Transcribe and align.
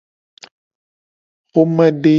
Xomade. 1.53 2.09